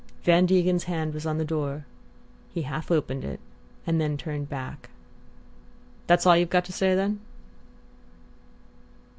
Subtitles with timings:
[0.23, 1.85] Van Degen's hand was on the door.
[2.51, 3.39] He half opened it
[3.85, 4.89] and then turned back.
[6.07, 7.19] "That's all you've got to say, then?"